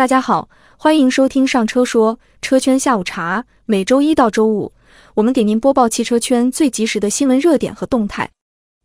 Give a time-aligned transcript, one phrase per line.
[0.00, 0.48] 大家好，
[0.78, 3.44] 欢迎收听上车说车圈下午茶。
[3.66, 4.72] 每周一到周五，
[5.12, 8.30] 我们给您播报汽车圈最及时的新闻热点和动态。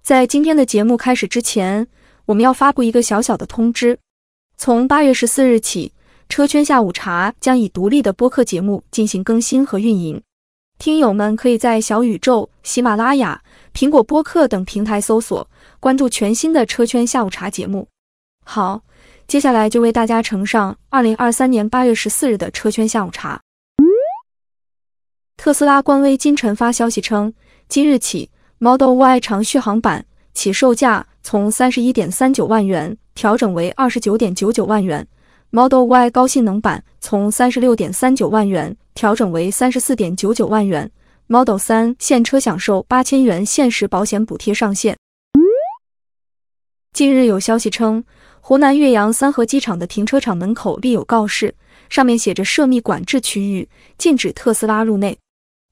[0.03, 1.87] 在今天的节目开始之前，
[2.25, 3.97] 我们要发布一个小小的通知：
[4.57, 5.93] 从八月十四日起，
[6.27, 10.21] 车圈下午茶将以独立的播客节目进行更新和运营。
[10.79, 13.41] 听友们可以在小宇宙、喜马拉雅、
[13.73, 17.87] 苹果播客等平台搜索关注全新的车圈下午茶节目。
[18.43, 18.81] 好。
[19.27, 23.41] 接下来就为大家呈上二零二三年八月十四日的车圈下午茶。
[25.35, 27.33] 特斯拉官微今晨发消息称，
[27.67, 35.07] 今日起，Model Y 长续航版起售价从三十一点三九万元调整为二十九点九九万元
[35.49, 40.91] ；Model Y 高性能版从三十六点三九万元调整为三十四点九九万元
[41.27, 44.95] ；Model 三现车享受八千元限时保险补贴上限。
[46.95, 48.01] 近日有消息称。
[48.39, 51.53] 湖南岳阳三河机场的停车场门口立有告示，
[51.89, 55.17] 上面写着“涉密管制区域，禁止特斯拉入内”。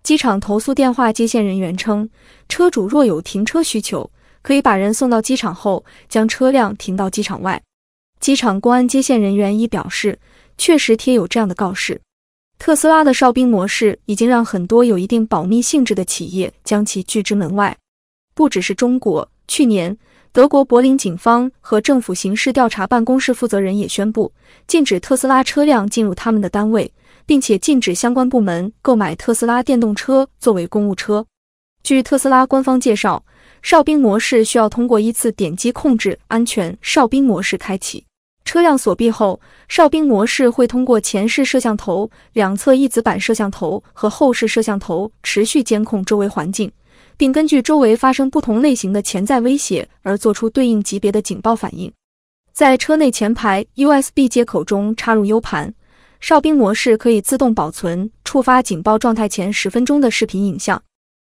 [0.03, 2.09] 机场投诉电话接线人员称，
[2.49, 7.61] 车主若有停车需求，可以把人送到机场后，将车辆停到机场外。
[8.19, 10.19] 机场公安接线人员亦表示，
[10.57, 12.01] 确实贴有这样的告示。
[12.59, 17.77] 特斯拉的哨兵模式已经让很多有一定保密性质的企业将其拒之门外，
[18.33, 19.97] 不只是中国，去年。
[20.31, 24.33] 德国柏林警方和政府刑事调查办公室负责人也宣布，
[24.65, 26.91] 禁止特斯拉车辆进入他们的单位，
[27.27, 31.23] 并且禁止相关部门购买特斯拉电动车作为公务车。
[31.83, 33.23] 据特斯拉官方介绍，
[33.61, 38.03] 哨兵模式需要通过依次点击控制安全哨兵模式开启。
[38.43, 46.71] 车辆锁闭后，哨兵模式会通过前视摄像头、两侧翼子板摄像头和后视摄像头持续监控周围环境。
[47.17, 51.91] 并根据周围发生不同类型的潜在威胁而做出对应级别的警报反应。
[52.51, 55.73] 在车内前排 USB 接口中插入 U 盘，
[56.19, 60.81] 哨兵模式可以自动保存触发警报状态前十分钟的视频影像。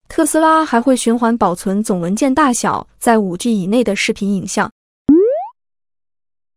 [0.07, 4.71] 特斯拉还会循环保存总文件大小在 5G 以内的视频影像。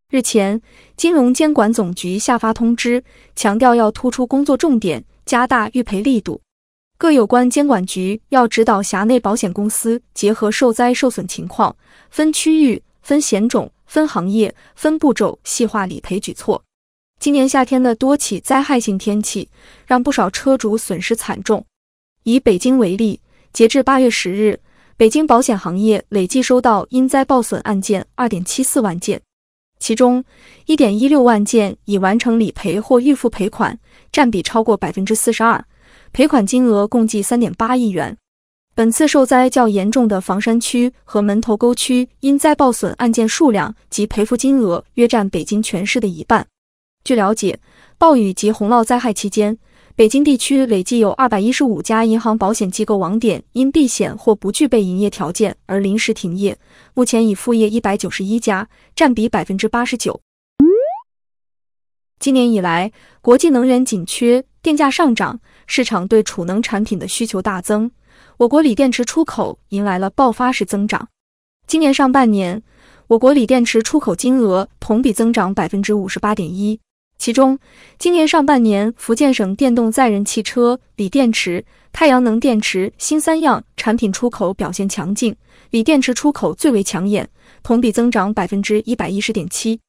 [0.09, 0.61] 日前，
[0.97, 3.03] 金融监管总局下发通知，
[3.35, 6.41] 强调要突出工作重点，加大预赔力度。
[7.03, 11.75] 各有关监管局要指导辖内保险公司，结合受灾受损情况，
[12.11, 16.63] 分区域、分险种、分行业、分步骤细化理赔举措。
[17.19, 19.49] 今年夏天的多起灾害性天气，
[19.85, 21.67] 让不少车主损失惨重。
[22.23, 23.19] 以北京为例，
[23.53, 24.61] 截至八月十日，
[24.97, 29.21] 北京保险行业累计收到因灾报损案件二点七四万件，
[29.81, 30.25] 其中
[30.67, 33.77] 一点一六万件已完成理赔或预付赔款，
[34.13, 35.65] 占比超过百分之四十二。
[36.13, 38.19] 赔款金额共计三点八亿元。
[38.75, 46.47] 本次受灾较严重的房山区和门头沟区因灾报损案件数量及赔付金额约占北京全市的一半。
[47.03, 47.59] 据了解，
[47.97, 49.57] 暴雨及洪涝灾害期间，
[49.97, 56.59] 北京地区累计有二百一十五家银行保险机构网点因避险或不具备营业条件而临时停业，
[56.93, 60.21] 目前已复业一百九十一家，占比百分之八十九。
[62.19, 65.41] 今年以来，国际能源紧缺，电价上涨。
[65.67, 67.91] 市场对储能产品的需求大增，
[68.37, 71.09] 我国锂电池出口迎来了爆发式增长。
[71.67, 72.63] 今年上半年，
[73.07, 76.79] 我国锂电池出口金额同比增长百分之五十八点一。
[77.17, 77.59] 其中，
[77.99, 85.35] 今年上半年福建省电动载人汽车锂电池、太阳能电池新三样产品出口表现强劲，
[85.71, 87.29] 锂电池出口最为抢眼，
[87.63, 89.81] 同比增长百分之一百一十点七。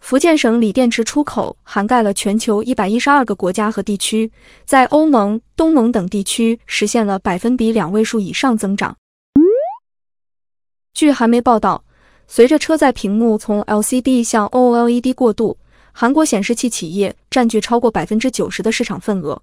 [0.00, 4.30] 福建省锂电池出口涵盖了全球一百一十二个国家和地区，
[4.64, 8.96] 在欧盟、东盟等地区实现了百分比两位数以上增长。
[10.94, 11.84] 据韩媒报道，
[12.28, 15.58] 随着车载屏幕从 LCD 向 OLED 过渡，
[15.90, 19.42] 韩国显示器企业占据超过百分之九十的市场份额。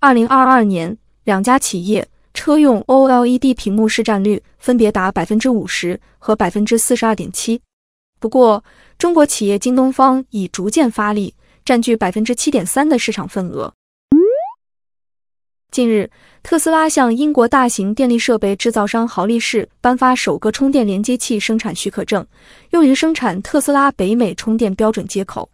[0.00, 7.60] 二零二二年，两家企业车用 OLED 屏幕市占率分别达百分之五十和百分之四十二点七。
[8.22, 8.62] 不过，
[8.98, 11.34] 中国企业京东方已逐渐发力，
[11.64, 13.74] 占据百分之七点三的市场份额。
[15.72, 16.08] 近日，
[16.44, 22.24] 特斯拉向英国大型电力设备制造商豪力士颁发首个充电连接器生产许可证，
[22.70, 25.50] 用于生产特斯拉北美充电标准接口。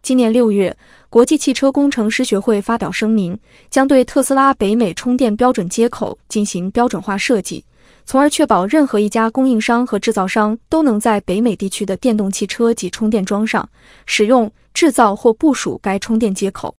[0.00, 0.74] 今年六月，
[1.10, 3.38] 国际汽车工程师学会发表声明，
[3.68, 7.62] 将对特斯拉北美充电标准接口进行标准化设计。
[8.06, 13.68] 从而确保任何一家供应商和制造商都能在北美地区的电动汽车及充电桩上
[14.06, 16.76] 使用、制造或部署该充电接口。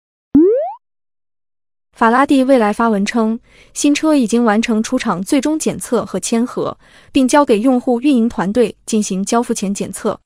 [1.91, 3.39] 法拉第未来发文称，
[3.73, 6.77] 新车已经完成出厂最终检测和签核，
[7.11, 10.19] 并交给用户运营团队进行交付前检测。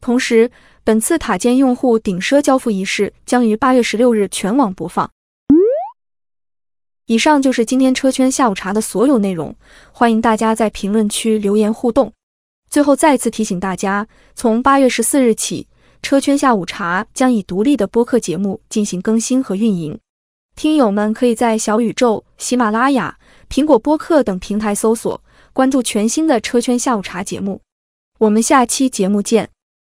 [0.00, 0.50] 同时，
[0.82, 5.10] 本次塔尖用户顶奢交付仪式将于八月十六日全网播放。
[7.10, 9.52] 以上就是今天车圈下午茶的所有内容，
[9.90, 12.12] 欢迎大家在评论区留言互动。
[12.70, 15.66] 最后再次提醒大家，从八月十四日起，
[16.02, 19.98] 车圈下午茶将以独立的播客节目进行更新和运营。
[20.54, 23.18] 听友们可以在小宇宙、喜马拉雅、
[23.48, 25.20] 苹果播客等平台搜索
[25.52, 27.60] 关注全新的车圈下午茶节目。
[28.20, 29.50] 我们下期节目见。